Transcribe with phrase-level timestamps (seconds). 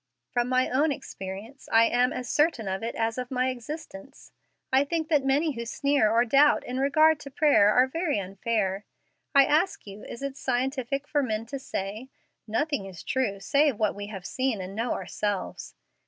[0.31, 4.31] From my own experience I am as certain of it as of my existence.
[4.73, 8.85] I think that many who sneer or doubt in regard to prayer are very unfair.
[9.35, 12.09] I ask you, is it scientific for men to say,
[12.47, 15.75] 'Nothing is true save what we have seen and know ourselves?'